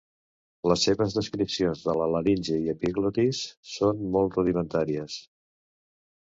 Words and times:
Les 0.69 0.85
seves 0.85 1.17
descripcions 1.17 1.83
de 1.89 1.95
la 1.99 2.07
laringe 2.13 2.57
i 2.63 2.71
epiglotis 2.73 3.43
són 3.75 4.03
molt 4.17 4.41
rudimentàries. 4.41 5.21